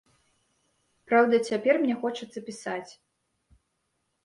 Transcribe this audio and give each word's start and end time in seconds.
Праўда, 1.11 1.35
цяпер 1.51 1.79
мне 1.85 1.95
хочацца 2.01 2.39
пісаць. 2.49 2.91